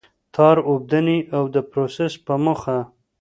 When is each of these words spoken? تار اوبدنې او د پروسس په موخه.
تار 0.35 0.57
اوبدنې 0.69 1.17
او 1.35 1.43
د 1.53 1.57
پروسس 1.69 2.13
په 2.25 2.33
موخه. 2.43 2.77